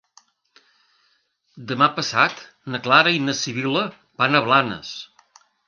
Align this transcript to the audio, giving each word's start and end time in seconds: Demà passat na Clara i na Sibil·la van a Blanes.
Demà 1.73 1.89
passat 1.99 2.41
na 2.75 2.81
Clara 2.89 3.15
i 3.19 3.21
na 3.29 3.39
Sibil·la 3.43 3.87
van 4.25 4.41
a 4.41 4.45
Blanes. 4.51 4.99